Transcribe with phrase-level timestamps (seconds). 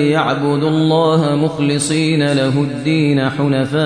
[0.00, 3.80] إلا ليعبدوا الله مخلصين له الدين حنفاء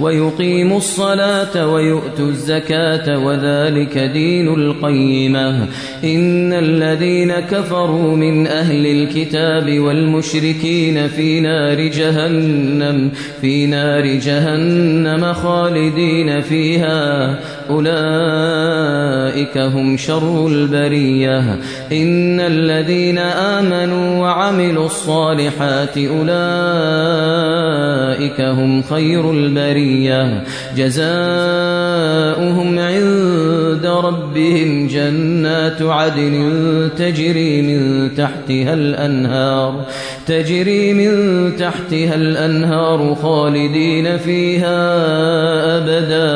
[0.00, 5.66] ويقيموا الصلاة ويؤتوا الزكاة وذلك دين القيمة.
[6.04, 17.38] إن الذين كفروا من أهل الكتاب والمشركين في نار جهنم في نار جهنم خالدين فيها.
[19.36, 21.58] أولئك هم شر البرية.
[21.92, 26.30] إن الذين آمنوا وعملوا الصالحات أولئك
[28.40, 30.42] هم خير البرية.
[30.76, 39.84] جزاؤهم عند ربهم جنات عدن تجري من تحتها الأنهار
[40.26, 41.12] تجري من
[41.56, 44.76] تحتها الأنهار خالدين فيها
[45.78, 46.35] أبدا.